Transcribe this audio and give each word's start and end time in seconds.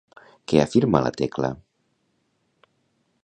Què 0.51 0.61
afirma 0.63 1.01
la 1.07 1.11
Tecla? 1.19 1.53